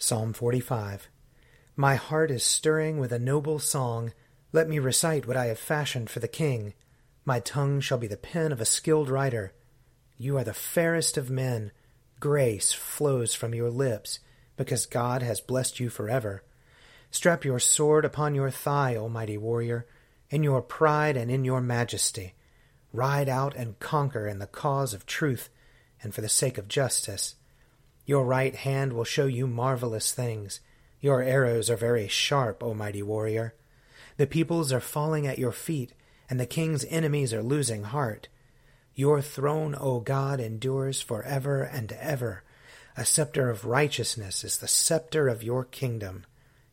Psalm 0.00 0.32
45 0.32 1.08
My 1.74 1.96
heart 1.96 2.30
is 2.30 2.44
stirring 2.44 2.98
with 2.98 3.10
a 3.10 3.18
noble 3.18 3.58
song. 3.58 4.12
Let 4.52 4.68
me 4.68 4.78
recite 4.78 5.26
what 5.26 5.36
I 5.36 5.46
have 5.46 5.58
fashioned 5.58 6.08
for 6.08 6.20
the 6.20 6.28
king. 6.28 6.74
My 7.24 7.40
tongue 7.40 7.80
shall 7.80 7.98
be 7.98 8.06
the 8.06 8.16
pen 8.16 8.52
of 8.52 8.60
a 8.60 8.64
skilled 8.64 9.10
writer. 9.10 9.54
You 10.16 10.38
are 10.38 10.44
the 10.44 10.54
fairest 10.54 11.18
of 11.18 11.30
men. 11.30 11.72
Grace 12.20 12.72
flows 12.72 13.34
from 13.34 13.56
your 13.56 13.70
lips, 13.70 14.20
because 14.56 14.86
God 14.86 15.20
has 15.22 15.40
blessed 15.40 15.80
you 15.80 15.90
forever. 15.90 16.44
Strap 17.10 17.44
your 17.44 17.58
sword 17.58 18.04
upon 18.04 18.36
your 18.36 18.52
thigh, 18.52 18.94
O 18.94 19.08
mighty 19.08 19.36
warrior, 19.36 19.84
in 20.30 20.44
your 20.44 20.62
pride 20.62 21.16
and 21.16 21.28
in 21.28 21.44
your 21.44 21.60
majesty. 21.60 22.34
Ride 22.92 23.28
out 23.28 23.56
and 23.56 23.80
conquer 23.80 24.28
in 24.28 24.38
the 24.38 24.46
cause 24.46 24.94
of 24.94 25.06
truth 25.06 25.48
and 26.00 26.14
for 26.14 26.20
the 26.20 26.28
sake 26.28 26.56
of 26.56 26.68
justice. 26.68 27.34
Your 28.08 28.24
right 28.24 28.56
hand 28.56 28.94
will 28.94 29.04
show 29.04 29.26
you 29.26 29.46
marvelous 29.46 30.12
things. 30.12 30.60
Your 30.98 31.22
arrows 31.22 31.68
are 31.68 31.76
very 31.76 32.08
sharp, 32.08 32.62
O 32.62 32.72
mighty 32.72 33.02
warrior. 33.02 33.52
The 34.16 34.26
peoples 34.26 34.72
are 34.72 34.80
falling 34.80 35.26
at 35.26 35.38
your 35.38 35.52
feet, 35.52 35.92
and 36.30 36.40
the 36.40 36.46
king's 36.46 36.86
enemies 36.86 37.34
are 37.34 37.42
losing 37.42 37.82
heart. 37.82 38.28
Your 38.94 39.20
throne, 39.20 39.76
O 39.78 40.00
God, 40.00 40.40
endures 40.40 41.02
for 41.02 41.22
ever 41.24 41.62
and 41.62 41.92
ever. 41.92 42.44
A 42.96 43.04
scepter 43.04 43.50
of 43.50 43.66
righteousness 43.66 44.42
is 44.42 44.56
the 44.56 44.68
scepter 44.68 45.28
of 45.28 45.42
your 45.42 45.66
kingdom. 45.66 46.24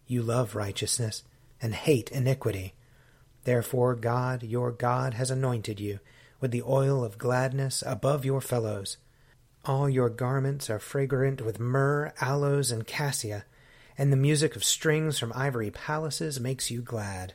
You 0.07 0.23
love 0.23 0.55
righteousness 0.55 1.23
and 1.61 1.75
hate 1.75 2.11
iniquity. 2.11 2.75
Therefore 3.43 3.93
God, 3.95 4.41
your 4.41 4.71
God, 4.71 5.15
has 5.15 5.31
anointed 5.31 5.81
you 5.81 5.99
with 6.39 6.51
the 6.51 6.63
oil 6.63 7.03
of 7.03 7.17
gladness 7.17 7.83
above 7.85 8.23
your 8.23 8.39
fellows. 8.39 8.95
All 9.65 9.89
your 9.89 10.09
garments 10.09 10.69
are 10.69 10.77
fragrant 10.77 11.41
with 11.41 11.59
myrrh, 11.59 12.13
aloes, 12.21 12.71
and 12.71 12.85
cassia, 12.85 13.45
and 13.97 14.11
the 14.11 14.17
music 14.17 14.55
of 14.55 14.63
strings 14.63 15.17
from 15.17 15.33
ivory 15.33 15.71
palaces 15.71 16.39
makes 16.39 16.69
you 16.69 16.83
glad. 16.83 17.33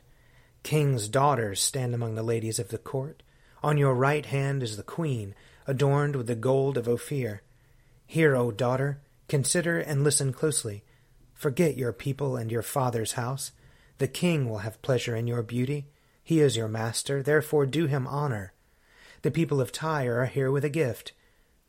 King's 0.63 1.09
daughters 1.09 1.61
stand 1.61 1.93
among 1.93 2.15
the 2.15 2.23
ladies 2.23 2.57
of 2.57 2.69
the 2.69 2.77
court. 2.77 3.21
On 3.61 3.77
your 3.77 3.93
right 3.93 4.25
hand 4.25 4.63
is 4.63 4.77
the 4.77 4.83
queen, 4.83 5.35
adorned 5.67 6.15
with 6.15 6.27
the 6.27 6.35
gold 6.35 6.77
of 6.77 6.87
Ophir. 6.87 7.41
Hear, 8.07 8.37
O 8.37 8.49
daughter, 8.49 9.01
consider 9.27 9.79
and 9.79 10.01
listen 10.01 10.31
closely. 10.31 10.85
Forget 11.33 11.75
your 11.75 11.91
people 11.91 12.37
and 12.37 12.49
your 12.49 12.61
father's 12.61 13.13
house. 13.13 13.51
The 13.97 14.07
king 14.07 14.49
will 14.49 14.59
have 14.59 14.81
pleasure 14.81 15.17
in 15.17 15.27
your 15.27 15.43
beauty. 15.43 15.87
He 16.23 16.39
is 16.39 16.55
your 16.55 16.69
master, 16.69 17.21
therefore 17.21 17.65
do 17.65 17.87
him 17.87 18.07
honor. 18.07 18.53
The 19.21 19.31
people 19.31 19.59
of 19.59 19.73
Tyre 19.73 20.21
are 20.21 20.27
here 20.27 20.49
with 20.49 20.63
a 20.63 20.69
gift. 20.69 21.11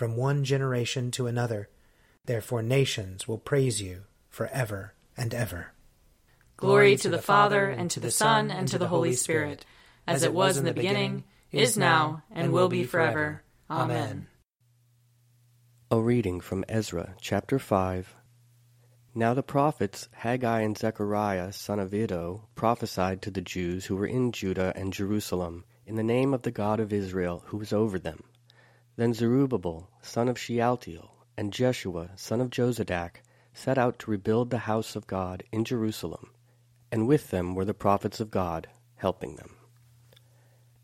from 0.00 0.16
one 0.16 0.44
generation 0.44 1.10
to 1.10 1.26
another. 1.26 1.68
Therefore 2.24 2.62
nations 2.62 3.28
will 3.28 3.36
praise 3.36 3.82
you 3.82 4.04
for 4.30 4.46
ever 4.46 4.94
and 5.14 5.34
ever. 5.34 5.74
Glory 6.56 6.96
to 6.96 7.10
the 7.10 7.20
Father, 7.20 7.68
and 7.68 7.90
to 7.90 8.00
the 8.00 8.10
Son, 8.10 8.50
and 8.50 8.66
to 8.68 8.78
the 8.78 8.88
Holy 8.88 9.12
Spirit, 9.12 9.66
as 10.06 10.22
it 10.22 10.32
was 10.32 10.56
in 10.56 10.64
the 10.64 10.72
beginning, 10.72 11.24
is 11.52 11.76
now, 11.76 12.22
and 12.30 12.50
will 12.50 12.70
be 12.70 12.82
forever. 12.82 13.42
Amen. 13.68 14.26
A 15.90 16.00
reading 16.00 16.40
from 16.40 16.64
Ezra 16.66 17.14
chapter 17.20 17.58
5. 17.58 18.14
Now 19.14 19.34
the 19.34 19.42
prophets 19.42 20.08
Haggai 20.12 20.60
and 20.62 20.78
Zechariah, 20.78 21.52
son 21.52 21.78
of 21.78 21.92
Iddo, 21.92 22.48
prophesied 22.54 23.20
to 23.20 23.30
the 23.30 23.42
Jews 23.42 23.84
who 23.84 23.96
were 23.96 24.06
in 24.06 24.32
Judah 24.32 24.72
and 24.74 24.94
Jerusalem, 24.94 25.64
in 25.84 25.96
the 25.96 26.02
name 26.02 26.32
of 26.32 26.40
the 26.40 26.50
God 26.50 26.80
of 26.80 26.90
Israel, 26.90 27.42
who 27.48 27.58
was 27.58 27.74
over 27.74 27.98
them 27.98 28.22
then 29.00 29.14
Zerubbabel, 29.14 29.88
son 30.02 30.28
of 30.28 30.38
Shealtiel, 30.38 31.24
and 31.34 31.54
Jeshua, 31.54 32.10
son 32.16 32.38
of 32.38 32.50
Jozadak, 32.50 33.22
set 33.54 33.78
out 33.78 33.98
to 34.00 34.10
rebuild 34.10 34.50
the 34.50 34.58
house 34.68 34.94
of 34.94 35.06
God 35.06 35.42
in 35.50 35.64
Jerusalem, 35.64 36.34
and 36.92 37.08
with 37.08 37.30
them 37.30 37.54
were 37.54 37.64
the 37.64 37.72
prophets 37.72 38.20
of 38.20 38.30
God, 38.30 38.68
helping 38.96 39.36
them. 39.36 39.56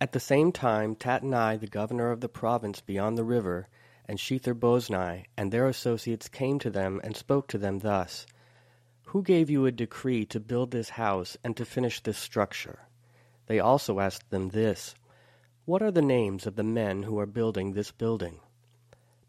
At 0.00 0.12
the 0.12 0.18
same 0.18 0.50
time, 0.50 0.96
Tatnai, 0.96 1.60
the 1.60 1.66
governor 1.66 2.10
of 2.10 2.22
the 2.22 2.28
province 2.30 2.80
beyond 2.80 3.18
the 3.18 3.22
river, 3.24 3.68
and 4.06 4.18
Shethar-boznai 4.18 5.26
and 5.36 5.52
their 5.52 5.68
associates 5.68 6.30
came 6.30 6.58
to 6.60 6.70
them 6.70 7.02
and 7.04 7.14
spoke 7.14 7.48
to 7.48 7.58
them 7.58 7.80
thus, 7.80 8.24
Who 9.08 9.22
gave 9.22 9.50
you 9.50 9.66
a 9.66 9.70
decree 9.70 10.24
to 10.24 10.40
build 10.40 10.70
this 10.70 10.88
house 10.88 11.36
and 11.44 11.54
to 11.58 11.66
finish 11.66 12.00
this 12.00 12.16
structure? 12.16 12.88
They 13.46 13.60
also 13.60 14.00
asked 14.00 14.30
them 14.30 14.48
this, 14.48 14.94
what 15.66 15.82
are 15.82 15.90
the 15.90 16.00
names 16.00 16.46
of 16.46 16.54
the 16.54 16.62
men 16.62 17.02
who 17.02 17.18
are 17.18 17.26
building 17.26 17.72
this 17.72 17.90
building? 17.90 18.38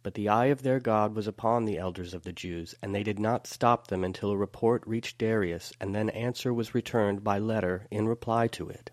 But 0.04 0.13
the 0.13 0.30
eye 0.30 0.45
of 0.45 0.62
their 0.62 0.80
God 0.80 1.16
was 1.16 1.25
upon 1.25 1.66
the 1.66 1.80
elders 1.80 2.13
of 2.13 2.22
the 2.22 2.31
Jews, 2.31 2.75
and 2.80 2.94
they 2.94 3.01
did 3.01 3.18
not 3.18 3.48
stop 3.48 3.88
them 3.88 4.04
until 4.04 4.30
a 4.30 4.38
report 4.38 4.86
reached 4.86 5.18
Darius, 5.18 5.74
and 5.81 5.95
then 5.95 6.12
answer 6.12 6.54
was 6.54 6.75
returned 6.75 7.24
by 7.24 7.39
letter 7.39 7.88
in 7.89 8.07
reply 8.07 8.45
to 8.50 8.69
it. 8.69 8.92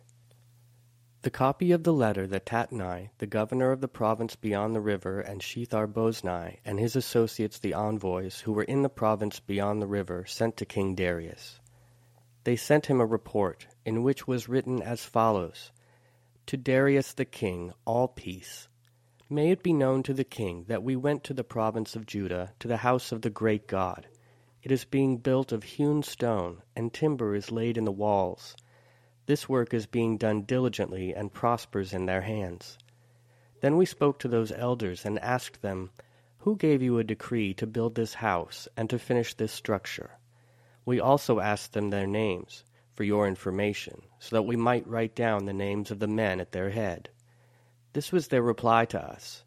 The 1.21 1.31
copy 1.31 1.71
of 1.71 1.83
the 1.85 1.93
letter 1.93 2.27
that 2.29 2.47
Tatnai, 2.47 3.11
the 3.19 3.27
governor 3.27 3.73
of 3.73 3.83
the 3.83 3.89
province 3.89 4.37
beyond 4.37 4.75
the 4.75 4.81
river, 4.81 5.21
and 5.21 5.43
Shethar 5.43 5.87
Boznai, 5.87 6.61
and 6.65 6.81
his 6.81 6.97
associates 6.97 7.59
the 7.59 7.75
envoys, 7.75 8.41
who 8.41 8.55
were 8.55 8.65
in 8.65 8.81
the 8.81 8.89
province 8.89 9.39
beyond 9.39 9.83
the 9.83 9.87
river, 9.87 10.25
sent 10.25 10.57
to 10.57 10.65
King 10.65 10.95
Darius. 10.95 11.61
They 12.45 12.57
sent 12.57 12.87
him 12.87 13.03
a 13.03 13.07
report, 13.07 13.67
in 13.85 14.03
which 14.03 14.27
was 14.27 14.49
written 14.49 14.81
as 14.81 15.05
follows 15.05 15.73
To 16.49 16.59
Darius 16.59 17.15
the 17.15 17.25
king, 17.25 17.73
all 17.87 18.07
peace. 18.07 18.69
May 19.31 19.51
it 19.51 19.63
be 19.63 19.73
known 19.73 20.03
to 20.03 20.13
the 20.13 20.25
king 20.25 20.67
that 20.69 20.83
we 20.83 20.95
went 20.95 21.25
to 21.25 21.33
the 21.33 21.43
province 21.43 21.97
of 21.97 22.05
Judah, 22.05 22.53
to 22.59 22.69
the 22.69 22.77
house 22.77 23.13
of 23.13 23.23
the 23.23 23.31
great 23.31 23.67
God. 23.67 24.07
It 24.63 24.71
is 24.71 24.85
being 24.85 25.17
built 25.17 25.53
of 25.53 25.63
hewn 25.63 26.03
stone, 26.03 26.63
and 26.77 26.93
timber 26.93 27.35
is 27.35 27.51
laid 27.51 27.79
in 27.79 27.85
the 27.85 27.91
walls. 27.91 28.55
This 29.25 29.49
work 29.49 29.73
is 29.73 29.87
being 29.87 30.19
done 30.19 30.43
diligently 30.43 31.15
and 31.15 31.33
prospers 31.33 31.95
in 31.95 32.05
their 32.05 32.21
hands. 32.21 32.77
Then 33.63 33.79
we 33.79 33.87
spoke 33.87 34.19
to 34.19 34.29
those 34.29 34.53
elders 34.53 35.07
and 35.07 35.19
asked 35.21 35.63
them, 35.63 35.93
Who 36.41 36.57
gave 36.57 36.83
you 36.83 36.99
a 36.99 37.05
decree 37.05 37.55
to 37.55 37.67
build 37.67 37.95
this 37.95 38.15
house 38.15 38.69
and 38.77 38.91
to 38.91 38.99
finish 38.99 39.33
this 39.33 39.53
structure? 39.53 40.19
We 40.85 41.01
also 41.01 41.41
asked 41.41 41.73
them 41.73 41.89
their 41.89 42.07
names, 42.07 42.65
for 42.95 43.05
your 43.05 43.27
information, 43.27 44.03
so 44.19 44.37
that 44.37 44.43
we 44.43 44.57
might 44.57 44.87
write 44.87 45.15
down 45.15 45.45
the 45.45 45.53
names 45.53 45.91
of 45.91 45.99
the 45.99 46.07
men 46.07 46.41
at 46.41 46.53
their 46.53 46.71
head. 46.71 47.11
This 47.93 48.13
was 48.13 48.29
their 48.29 48.43
reply 48.43 48.85
to 48.87 49.01
us 49.01 49.45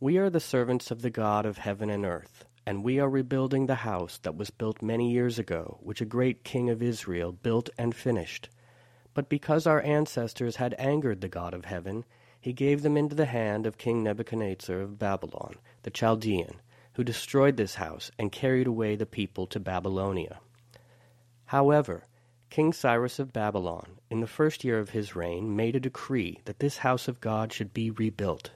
We 0.00 0.18
are 0.18 0.30
the 0.30 0.40
servants 0.40 0.90
of 0.90 1.02
the 1.02 1.10
God 1.10 1.46
of 1.46 1.58
heaven 1.58 1.90
and 1.90 2.04
earth, 2.04 2.44
and 2.66 2.82
we 2.82 2.98
are 2.98 3.08
rebuilding 3.08 3.66
the 3.66 3.74
house 3.74 4.18
that 4.18 4.36
was 4.36 4.50
built 4.50 4.82
many 4.82 5.10
years 5.10 5.38
ago, 5.38 5.78
which 5.82 6.00
a 6.00 6.06
great 6.06 6.44
king 6.44 6.70
of 6.70 6.82
Israel 6.82 7.32
built 7.32 7.70
and 7.78 7.94
finished. 7.94 8.48
But 9.14 9.28
because 9.28 9.66
our 9.66 9.82
ancestors 9.82 10.56
had 10.56 10.74
angered 10.78 11.20
the 11.20 11.28
God 11.28 11.54
of 11.54 11.66
heaven, 11.66 12.04
he 12.40 12.52
gave 12.52 12.82
them 12.82 12.96
into 12.96 13.14
the 13.14 13.26
hand 13.26 13.64
of 13.66 13.78
King 13.78 14.02
Nebuchadnezzar 14.02 14.80
of 14.80 14.98
Babylon, 14.98 15.56
the 15.82 15.90
Chaldean, 15.90 16.60
who 16.94 17.04
destroyed 17.04 17.56
this 17.56 17.76
house 17.76 18.10
and 18.18 18.32
carried 18.32 18.66
away 18.66 18.96
the 18.96 19.06
people 19.06 19.46
to 19.46 19.60
Babylonia. 19.60 20.40
However, 21.46 22.04
King 22.54 22.72
Cyrus 22.72 23.18
of 23.18 23.32
Babylon, 23.32 23.98
in 24.08 24.20
the 24.20 24.28
first 24.28 24.62
year 24.62 24.78
of 24.78 24.90
his 24.90 25.16
reign, 25.16 25.56
made 25.56 25.74
a 25.74 25.80
decree 25.80 26.38
that 26.44 26.60
this 26.60 26.76
house 26.76 27.08
of 27.08 27.20
God 27.20 27.52
should 27.52 27.74
be 27.74 27.90
rebuilt. 27.90 28.52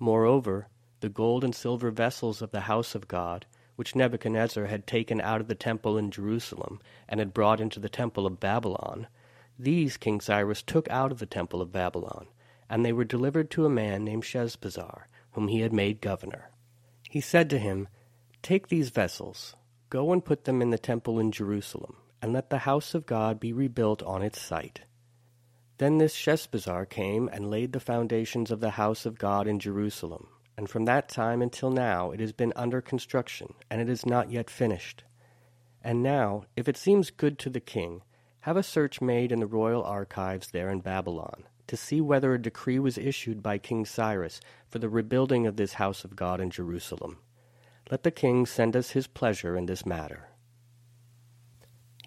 Moreover, 0.00 0.66
the 0.98 1.08
gold 1.08 1.44
and 1.44 1.54
silver 1.54 1.92
vessels 1.92 2.42
of 2.42 2.50
the 2.50 2.62
house 2.62 2.96
of 2.96 3.06
God, 3.06 3.46
which 3.76 3.94
Nebuchadnezzar 3.94 4.66
had 4.66 4.84
taken 4.88 5.20
out 5.20 5.40
of 5.40 5.46
the 5.46 5.54
temple 5.54 5.96
in 5.96 6.10
Jerusalem 6.10 6.80
and 7.08 7.20
had 7.20 7.32
brought 7.32 7.60
into 7.60 7.78
the 7.78 7.88
temple 7.88 8.26
of 8.26 8.40
Babylon, 8.40 9.06
these 9.56 9.96
King 9.96 10.20
Cyrus 10.20 10.60
took 10.60 10.90
out 10.90 11.12
of 11.12 11.20
the 11.20 11.24
temple 11.24 11.62
of 11.62 11.70
Babylon, 11.70 12.26
and 12.68 12.84
they 12.84 12.92
were 12.92 13.04
delivered 13.04 13.48
to 13.52 13.64
a 13.64 13.70
man 13.70 14.02
named 14.02 14.24
Sheshbazzar, 14.24 15.06
whom 15.34 15.46
he 15.46 15.60
had 15.60 15.72
made 15.72 16.00
governor. 16.00 16.50
He 17.08 17.20
said 17.20 17.48
to 17.50 17.60
him, 17.60 17.86
Take 18.42 18.66
these 18.66 18.90
vessels, 18.90 19.54
go 19.88 20.10
and 20.10 20.24
put 20.24 20.46
them 20.46 20.60
in 20.60 20.70
the 20.70 20.78
temple 20.78 21.20
in 21.20 21.30
Jerusalem, 21.30 21.98
and 22.24 22.32
let 22.32 22.48
the 22.48 22.60
house 22.60 22.94
of 22.94 23.04
God 23.04 23.38
be 23.38 23.52
rebuilt 23.52 24.02
on 24.02 24.22
its 24.22 24.40
site. 24.40 24.80
Then 25.76 25.98
this 25.98 26.16
Sheshbazzar 26.16 26.88
came 26.88 27.28
and 27.28 27.50
laid 27.50 27.74
the 27.74 27.80
foundations 27.80 28.50
of 28.50 28.60
the 28.60 28.70
house 28.70 29.04
of 29.04 29.18
God 29.18 29.46
in 29.46 29.58
Jerusalem, 29.58 30.28
and 30.56 30.66
from 30.66 30.86
that 30.86 31.10
time 31.10 31.42
until 31.42 31.70
now 31.70 32.12
it 32.12 32.20
has 32.20 32.32
been 32.32 32.54
under 32.56 32.80
construction, 32.80 33.52
and 33.70 33.78
it 33.78 33.90
is 33.90 34.06
not 34.06 34.30
yet 34.30 34.48
finished. 34.48 35.04
And 35.82 36.02
now, 36.02 36.46
if 36.56 36.66
it 36.66 36.78
seems 36.78 37.10
good 37.10 37.38
to 37.40 37.50
the 37.50 37.60
king, 37.60 38.00
have 38.40 38.56
a 38.56 38.62
search 38.62 39.02
made 39.02 39.30
in 39.30 39.40
the 39.40 39.46
royal 39.46 39.84
archives 39.84 40.48
there 40.50 40.70
in 40.70 40.80
Babylon, 40.80 41.44
to 41.66 41.76
see 41.76 42.00
whether 42.00 42.32
a 42.32 42.40
decree 42.40 42.78
was 42.78 42.96
issued 42.96 43.42
by 43.42 43.58
King 43.58 43.84
Cyrus 43.84 44.40
for 44.66 44.78
the 44.78 44.88
rebuilding 44.88 45.46
of 45.46 45.56
this 45.56 45.74
house 45.74 46.04
of 46.04 46.16
God 46.16 46.40
in 46.40 46.48
Jerusalem. 46.48 47.18
Let 47.90 48.02
the 48.02 48.10
king 48.10 48.46
send 48.46 48.74
us 48.74 48.92
his 48.92 49.06
pleasure 49.06 49.58
in 49.58 49.66
this 49.66 49.84
matter. 49.84 50.30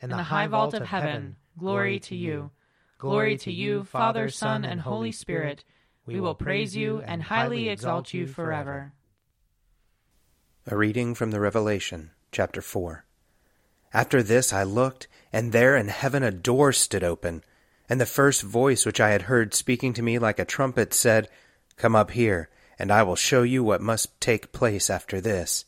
In 0.00 0.10
the 0.10 0.22
high 0.22 0.46
vault 0.46 0.74
of 0.74 0.86
heaven, 0.86 1.36
glory 1.58 1.98
to 2.00 2.14
you. 2.14 2.50
Glory 2.98 3.36
to 3.38 3.52
you, 3.52 3.84
Father, 3.84 4.28
Son, 4.28 4.64
and 4.64 4.80
Holy 4.80 5.12
Spirit. 5.12 5.64
We 6.06 6.20
will 6.20 6.34
praise 6.34 6.76
you 6.76 7.00
and 7.00 7.22
highly 7.22 7.68
exalt 7.68 8.14
you 8.14 8.26
forever. 8.26 8.92
A 10.66 10.76
reading 10.76 11.14
from 11.14 11.30
the 11.30 11.40
Revelation, 11.40 12.10
chapter 12.30 12.62
4. 12.62 13.04
After 13.92 14.22
this 14.22 14.52
I 14.52 14.62
looked, 14.62 15.08
and 15.32 15.52
there 15.52 15.76
in 15.76 15.88
heaven 15.88 16.22
a 16.22 16.30
door 16.30 16.72
stood 16.72 17.02
open. 17.02 17.42
And 17.88 18.00
the 18.00 18.06
first 18.06 18.42
voice 18.42 18.84
which 18.84 19.00
I 19.00 19.10
had 19.10 19.22
heard 19.22 19.54
speaking 19.54 19.94
to 19.94 20.02
me 20.02 20.18
like 20.18 20.38
a 20.38 20.44
trumpet 20.44 20.94
said, 20.94 21.28
Come 21.76 21.96
up 21.96 22.10
here, 22.10 22.50
and 22.78 22.92
I 22.92 23.02
will 23.02 23.16
show 23.16 23.42
you 23.42 23.64
what 23.64 23.80
must 23.80 24.20
take 24.20 24.52
place 24.52 24.90
after 24.90 25.20
this. 25.20 25.64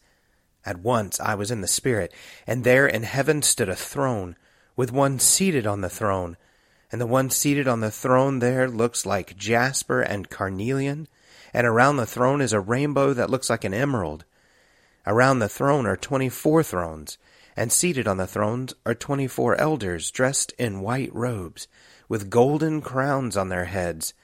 At 0.64 0.80
once 0.80 1.18
I 1.20 1.34
was 1.34 1.50
in 1.50 1.60
the 1.60 1.68
Spirit, 1.68 2.12
and 2.46 2.64
there 2.64 2.86
in 2.86 3.02
heaven 3.02 3.42
stood 3.42 3.68
a 3.68 3.76
throne, 3.76 4.36
with 4.76 4.92
one 4.92 5.18
seated 5.18 5.66
on 5.66 5.80
the 5.80 5.88
throne. 5.88 6.36
And 6.92 7.00
the 7.00 7.06
one 7.06 7.30
seated 7.30 7.68
on 7.68 7.80
the 7.80 7.90
throne 7.90 8.40
there 8.40 8.68
looks 8.68 9.06
like 9.06 9.36
jasper 9.36 10.00
and 10.00 10.30
carnelian, 10.30 11.08
and 11.54 11.66
around 11.66 11.96
the 11.96 12.06
throne 12.06 12.40
is 12.40 12.52
a 12.52 12.60
rainbow 12.60 13.12
that 13.14 13.30
looks 13.30 13.48
like 13.48 13.64
an 13.64 13.74
emerald. 13.74 14.24
Around 15.06 15.38
the 15.38 15.48
throne 15.48 15.86
are 15.86 15.96
twenty 15.96 16.28
four 16.28 16.62
thrones 16.62 17.16
and 17.56 17.72
seated 17.72 18.08
on 18.08 18.16
the 18.16 18.26
thrones 18.26 18.74
are 18.86 18.94
twenty 18.94 19.26
four 19.26 19.54
elders 19.56 20.10
dressed 20.10 20.52
in 20.52 20.80
white 20.80 21.14
robes, 21.14 21.68
with 22.08 22.30
golden 22.30 22.80
crowns 22.80 23.36
on 23.36 23.50
their 23.50 23.66
heads. 23.66 24.14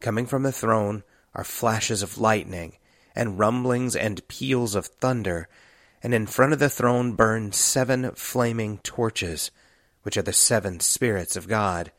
Coming 0.00 0.26
from 0.26 0.44
the 0.44 0.52
throne 0.52 1.02
are 1.34 1.44
flashes 1.44 2.02
of 2.02 2.18
lightning, 2.18 2.76
and 3.16 3.38
rumblings 3.38 3.96
and 3.96 4.26
peals 4.28 4.74
of 4.74 4.86
thunder, 4.86 5.48
and 6.02 6.14
in 6.14 6.26
front 6.26 6.52
of 6.52 6.58
the 6.58 6.70
throne 6.70 7.12
burn 7.12 7.52
seven 7.52 8.12
flaming 8.12 8.78
torches, 8.78 9.50
which 10.02 10.16
are 10.16 10.22
the 10.22 10.32
seven 10.32 10.80
spirits 10.80 11.36
of 11.36 11.48
God. 11.48 11.92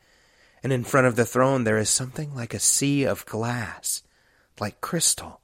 And 0.62 0.72
in 0.72 0.84
front 0.84 1.06
of 1.06 1.16
the 1.16 1.26
throne 1.26 1.64
there 1.64 1.78
is 1.78 1.90
something 1.90 2.34
like 2.34 2.54
a 2.54 2.58
sea 2.58 3.04
of 3.04 3.26
glass, 3.26 4.02
like 4.58 4.80
crystal. 4.80 5.40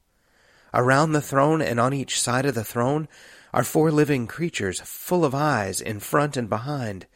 Around 0.74 1.12
the 1.12 1.22
throne 1.22 1.62
and 1.62 1.80
on 1.80 1.94
each 1.94 2.20
side 2.20 2.44
of 2.44 2.54
the 2.54 2.64
throne 2.64 3.08
are 3.54 3.64
four 3.64 3.90
living 3.90 4.26
creatures 4.26 4.80
full 4.80 5.24
of 5.24 5.34
eyes 5.34 5.80
in 5.80 6.00
front 6.00 6.36
and 6.36 6.48
behind. 6.48 7.06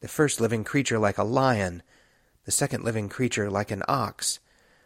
The 0.00 0.08
first 0.08 0.40
living 0.40 0.64
creature 0.64 0.98
like 0.98 1.18
a 1.18 1.24
lion, 1.24 1.82
the 2.44 2.52
second 2.52 2.84
living 2.84 3.08
creature 3.08 3.50
like 3.50 3.70
an 3.70 3.82
ox, 3.88 4.38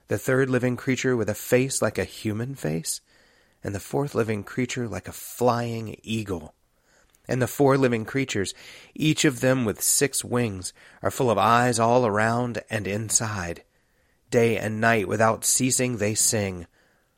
the 0.08 0.18
third 0.18 0.50
living 0.50 0.76
creature 0.76 1.16
with 1.16 1.28
a 1.28 1.34
face 1.34 1.80
like 1.80 1.98
a 1.98 2.04
human 2.04 2.56
face, 2.56 3.00
and 3.62 3.74
the 3.74 3.80
fourth 3.80 4.14
living 4.14 4.44
creature 4.44 4.88
like 4.88 5.08
a 5.08 5.12
flying 5.12 5.96
eagle. 6.02 6.54
And 7.28 7.40
the 7.40 7.46
four 7.46 7.78
living 7.78 8.04
creatures, 8.04 8.54
each 8.94 9.24
of 9.24 9.40
them 9.40 9.64
with 9.64 9.82
six 9.82 10.24
wings, 10.24 10.72
are 11.02 11.10
full 11.10 11.30
of 11.30 11.38
eyes 11.38 11.78
all 11.78 12.06
around 12.06 12.62
and 12.70 12.86
inside. 12.86 13.62
Day 14.30 14.56
and 14.56 14.80
night 14.80 15.06
without 15.06 15.44
ceasing 15.44 15.98
they 15.98 16.14
sing, 16.14 16.66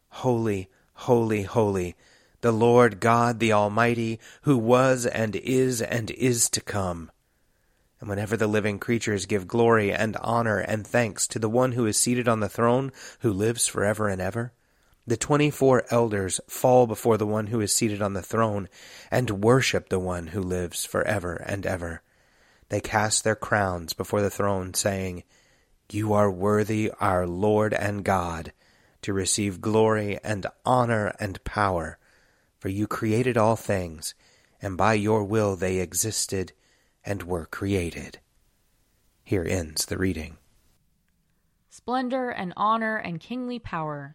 Holy, 0.08 0.68
holy, 0.94 1.42
holy 1.42 1.96
the 2.42 2.52
Lord 2.52 2.99
God 2.99 3.38
the 3.38 3.52
Almighty, 3.52 4.18
who 4.42 4.58
was 4.58 5.06
and 5.06 5.37
is 5.37 5.80
and 5.80 6.11
is 6.11 6.50
to 6.50 6.61
come. 6.61 7.11
And 8.00 8.08
whenever 8.08 8.37
the 8.37 8.49
living 8.49 8.80
creatures 8.80 9.26
give 9.26 9.46
glory 9.46 9.92
and 9.92 10.16
honor 10.16 10.58
and 10.58 10.84
thanks 10.84 11.28
to 11.28 11.38
the 11.38 11.49
one 11.49 11.72
who 11.72 11.87
is 11.87 11.96
seated 11.96 12.26
on 12.26 12.40
the 12.40 12.49
throne, 12.49 12.90
who 13.20 13.32
lives 13.32 13.68
forever 13.68 14.08
and 14.08 14.20
ever, 14.20 14.52
the 15.06 15.16
twenty 15.16 15.50
four 15.50 15.85
elders 15.90 16.40
fall 16.49 16.87
before 16.87 17.16
the 17.16 17.26
one 17.26 17.49
who 17.49 17.61
is 17.61 17.73
seated 17.73 18.00
on 18.00 18.12
the 18.12 18.23
throne 18.23 18.68
and 19.11 19.42
worship 19.42 19.88
the 19.88 19.99
one 19.99 20.28
who 20.28 20.40
lives 20.40 20.85
forever 20.85 21.35
and 21.47 21.66
ever. 21.66 22.02
They 22.68 22.80
cast 22.80 23.25
their 23.25 23.37
crowns 23.37 23.92
before 23.92 24.23
the 24.23 24.30
throne, 24.30 24.75
saying, 24.75 25.25
You 25.90 26.12
are 26.12 26.30
worthy, 26.30 26.90
our 27.00 27.26
Lord 27.26 27.75
and 27.75 28.04
God, 28.04 28.52
to 29.02 29.12
receive 29.12 29.61
glory 29.61 30.18
and 30.23 30.47
honor 30.64 31.14
and 31.18 31.42
power 31.44 31.99
for 32.62 32.68
you 32.68 32.87
created 32.87 33.37
all 33.37 33.56
things, 33.56 34.14
and 34.61 34.76
by 34.76 34.94
your 34.94 35.25
will 35.25 35.56
they 35.56 35.78
existed 35.78 36.52
and 37.04 37.25
were 37.25 37.44
created. 37.44 38.21
Here 39.25 39.44
ends 39.44 39.85
the 39.85 39.99
reading. 39.99 40.37
Splendor 41.68 42.30
and 42.30 42.52
honor 42.56 42.99
and 42.99 43.18
kingly 43.18 43.59
power 43.59 44.14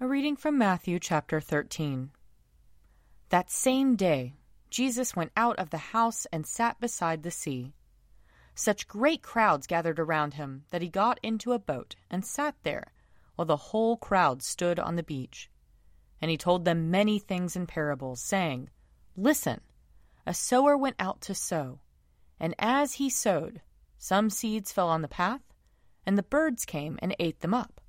A 0.00 0.08
reading 0.08 0.34
from 0.34 0.58
Matthew 0.58 0.98
chapter 0.98 1.40
13. 1.40 2.10
That 3.28 3.48
same 3.48 3.94
day, 3.94 4.34
Jesus 4.68 5.14
went 5.14 5.30
out 5.36 5.56
of 5.56 5.70
the 5.70 5.78
house 5.78 6.26
and 6.32 6.44
sat 6.44 6.80
beside 6.80 7.22
the 7.22 7.30
sea. 7.30 7.74
Such 8.56 8.88
great 8.88 9.22
crowds 9.22 9.68
gathered 9.68 10.00
around 10.00 10.34
him 10.34 10.64
that 10.70 10.82
he 10.82 10.88
got 10.88 11.20
into 11.22 11.52
a 11.52 11.60
boat 11.60 11.94
and 12.10 12.26
sat 12.26 12.56
there, 12.64 12.92
while 13.36 13.46
the 13.46 13.70
whole 13.70 13.96
crowd 13.96 14.42
stood 14.42 14.80
on 14.80 14.96
the 14.96 15.04
beach. 15.04 15.48
And 16.20 16.28
he 16.28 16.36
told 16.36 16.64
them 16.64 16.90
many 16.90 17.20
things 17.20 17.54
in 17.54 17.68
parables, 17.68 18.20
saying, 18.20 18.70
Listen, 19.16 19.60
a 20.26 20.34
sower 20.34 20.76
went 20.76 20.96
out 20.98 21.20
to 21.20 21.36
sow, 21.36 21.78
and 22.40 22.56
as 22.58 22.94
he 22.94 23.08
sowed, 23.08 23.62
some 23.96 24.28
seeds 24.28 24.72
fell 24.72 24.88
on 24.88 25.02
the 25.02 25.08
path, 25.08 25.54
and 26.04 26.18
the 26.18 26.24
birds 26.24 26.64
came 26.64 26.98
and 27.00 27.14
ate 27.20 27.40
them 27.40 27.54
up. 27.54 27.80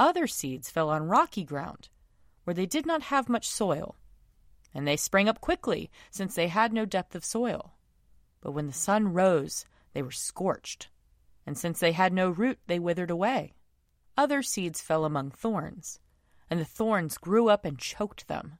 Other 0.00 0.26
seeds 0.26 0.70
fell 0.70 0.88
on 0.88 1.08
rocky 1.08 1.44
ground, 1.44 1.90
where 2.44 2.54
they 2.54 2.64
did 2.64 2.86
not 2.86 3.02
have 3.02 3.28
much 3.28 3.46
soil, 3.46 3.96
and 4.72 4.88
they 4.88 4.96
sprang 4.96 5.28
up 5.28 5.42
quickly, 5.42 5.90
since 6.10 6.34
they 6.34 6.48
had 6.48 6.72
no 6.72 6.86
depth 6.86 7.14
of 7.14 7.22
soil. 7.22 7.74
But 8.40 8.52
when 8.52 8.66
the 8.66 8.72
sun 8.72 9.12
rose, 9.12 9.66
they 9.92 10.00
were 10.00 10.10
scorched, 10.10 10.88
and 11.44 11.58
since 11.58 11.80
they 11.80 11.92
had 11.92 12.14
no 12.14 12.30
root, 12.30 12.58
they 12.66 12.78
withered 12.78 13.10
away. 13.10 13.52
Other 14.16 14.42
seeds 14.42 14.80
fell 14.80 15.04
among 15.04 15.32
thorns, 15.32 16.00
and 16.48 16.58
the 16.58 16.64
thorns 16.64 17.18
grew 17.18 17.50
up 17.50 17.66
and 17.66 17.78
choked 17.78 18.26
them. 18.26 18.56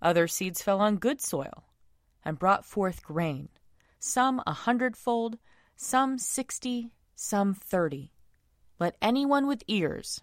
Other 0.00 0.26
seeds 0.26 0.62
fell 0.62 0.80
on 0.80 0.96
good 0.96 1.20
soil, 1.20 1.64
and 2.24 2.38
brought 2.38 2.64
forth 2.64 3.02
grain, 3.02 3.50
some 3.98 4.42
a 4.46 4.54
hundredfold, 4.54 5.36
some 5.76 6.16
sixty, 6.16 6.94
some 7.14 7.52
thirty. 7.52 8.14
Let 8.78 8.96
anyone 9.02 9.46
with 9.46 9.62
ears 9.68 10.22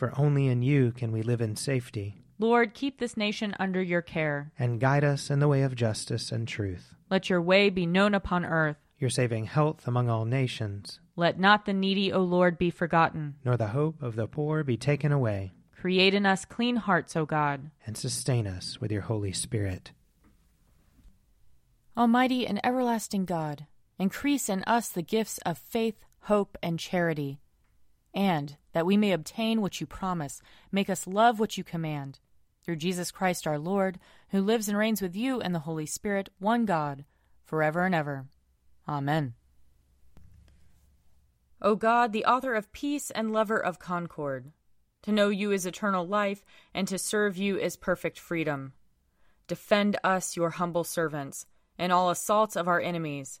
For 0.00 0.18
only 0.18 0.46
in 0.46 0.62
you 0.62 0.92
can 0.92 1.12
we 1.12 1.20
live 1.20 1.42
in 1.42 1.56
safety. 1.56 2.22
Lord, 2.38 2.72
keep 2.72 2.98
this 2.98 3.18
nation 3.18 3.54
under 3.60 3.82
your 3.82 4.00
care. 4.00 4.50
And 4.58 4.80
guide 4.80 5.04
us 5.04 5.28
in 5.28 5.40
the 5.40 5.46
way 5.46 5.60
of 5.60 5.74
justice 5.74 6.32
and 6.32 6.48
truth. 6.48 6.94
Let 7.10 7.28
your 7.28 7.42
way 7.42 7.68
be 7.68 7.84
known 7.84 8.14
upon 8.14 8.46
earth. 8.46 8.78
Your 8.98 9.10
saving 9.10 9.44
health 9.44 9.86
among 9.86 10.08
all 10.08 10.24
nations. 10.24 11.00
Let 11.16 11.38
not 11.38 11.66
the 11.66 11.74
needy, 11.74 12.14
O 12.14 12.22
Lord, 12.22 12.56
be 12.56 12.70
forgotten. 12.70 13.34
Nor 13.44 13.58
the 13.58 13.66
hope 13.66 14.02
of 14.02 14.16
the 14.16 14.26
poor 14.26 14.64
be 14.64 14.78
taken 14.78 15.12
away. 15.12 15.52
Create 15.78 16.14
in 16.14 16.24
us 16.24 16.46
clean 16.46 16.76
hearts, 16.76 17.14
O 17.14 17.26
God. 17.26 17.70
And 17.84 17.94
sustain 17.94 18.46
us 18.46 18.80
with 18.80 18.90
your 18.90 19.02
Holy 19.02 19.32
Spirit. 19.34 19.92
Almighty 21.94 22.46
and 22.46 22.58
everlasting 22.64 23.26
God, 23.26 23.66
increase 23.98 24.48
in 24.48 24.62
us 24.62 24.88
the 24.88 25.02
gifts 25.02 25.36
of 25.44 25.58
faith, 25.58 25.96
hope, 26.20 26.56
and 26.62 26.78
charity, 26.78 27.38
and 28.14 28.56
that 28.72 28.86
we 28.86 28.96
may 28.96 29.12
obtain 29.12 29.60
what 29.60 29.80
you 29.80 29.86
promise, 29.86 30.40
make 30.70 30.90
us 30.90 31.06
love 31.06 31.38
what 31.38 31.56
you 31.56 31.64
command. 31.64 32.18
Through 32.64 32.76
Jesus 32.76 33.10
Christ 33.10 33.46
our 33.46 33.58
Lord, 33.58 33.98
who 34.30 34.40
lives 34.40 34.68
and 34.68 34.76
reigns 34.76 35.00
with 35.00 35.16
you 35.16 35.40
and 35.40 35.54
the 35.54 35.60
Holy 35.60 35.86
Spirit, 35.86 36.28
one 36.38 36.66
God, 36.66 37.04
forever 37.44 37.84
and 37.84 37.94
ever. 37.94 38.26
Amen. 38.88 39.34
O 41.62 41.74
God, 41.74 42.12
the 42.12 42.24
author 42.24 42.54
of 42.54 42.72
peace 42.72 43.10
and 43.10 43.32
lover 43.32 43.58
of 43.58 43.78
concord, 43.78 44.52
to 45.02 45.12
know 45.12 45.28
you 45.28 45.52
is 45.52 45.66
eternal 45.66 46.06
life, 46.06 46.44
and 46.74 46.86
to 46.88 46.98
serve 46.98 47.36
you 47.36 47.58
is 47.58 47.76
perfect 47.76 48.18
freedom. 48.18 48.72
Defend 49.46 49.98
us, 50.04 50.36
your 50.36 50.50
humble 50.50 50.84
servants 50.84 51.46
in 51.78 51.90
all 51.90 52.10
assaults 52.10 52.56
of 52.56 52.68
our 52.68 52.80
enemies, 52.80 53.40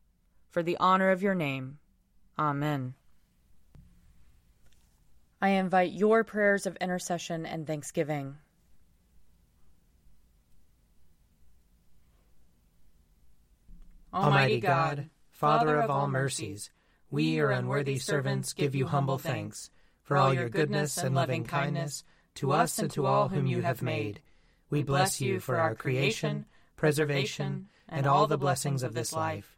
For 0.51 0.61
the 0.61 0.77
honor 0.77 1.09
of 1.09 1.23
your 1.23 1.33
name. 1.33 1.79
Amen. 2.37 2.93
I 5.41 5.49
invite 5.49 5.91
your 5.91 6.23
prayers 6.23 6.67
of 6.67 6.75
intercession 6.77 7.45
and 7.45 7.65
thanksgiving. 7.65 8.35
Almighty 14.13 14.59
God, 14.59 15.09
Father 15.31 15.81
of 15.81 15.89
all 15.89 16.07
mercies, 16.07 16.69
we, 17.09 17.23
your 17.23 17.49
unworthy 17.49 17.97
servants, 17.97 18.53
give 18.53 18.75
you 18.75 18.85
humble 18.85 19.17
thanks 19.17 19.71
for 20.03 20.17
all 20.17 20.33
your 20.33 20.49
goodness 20.49 20.97
and 20.97 21.15
loving 21.15 21.45
kindness 21.45 22.03
to 22.35 22.51
us 22.51 22.77
and 22.77 22.91
to 22.91 23.07
all 23.07 23.29
whom 23.29 23.47
you 23.47 23.61
have 23.61 23.81
made 23.81 24.21
we 24.71 24.83
bless 24.83 25.19
you 25.19 25.41
for 25.41 25.57
our 25.57 25.75
creation, 25.75 26.45
preservation, 26.77 27.67
and 27.89 28.07
all 28.07 28.25
the 28.25 28.37
blessings 28.37 28.83
of 28.83 28.93
this 28.93 29.11
life, 29.11 29.57